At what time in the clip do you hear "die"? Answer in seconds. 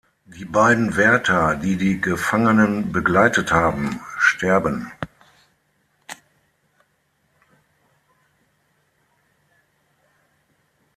0.25-0.45, 1.55-1.77, 1.77-2.01